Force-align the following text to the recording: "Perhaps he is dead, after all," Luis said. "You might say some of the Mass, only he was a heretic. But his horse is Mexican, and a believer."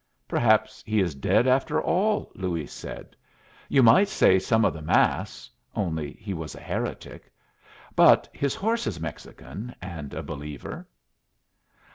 "Perhaps 0.27 0.83
he 0.87 0.99
is 0.99 1.13
dead, 1.13 1.45
after 1.45 1.79
all," 1.79 2.31
Luis 2.33 2.73
said. 2.73 3.15
"You 3.69 3.83
might 3.83 4.07
say 4.07 4.39
some 4.39 4.65
of 4.65 4.73
the 4.73 4.81
Mass, 4.81 5.47
only 5.75 6.13
he 6.13 6.33
was 6.33 6.55
a 6.55 6.59
heretic. 6.59 7.31
But 7.95 8.27
his 8.33 8.55
horse 8.55 8.87
is 8.87 8.99
Mexican, 8.99 9.75
and 9.79 10.11
a 10.15 10.23
believer." 10.23 10.87